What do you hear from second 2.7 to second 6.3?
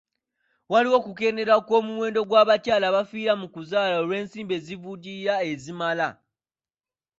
abafiira mu kuzaala olw'ensimbi ezivujjirirwa ezimala.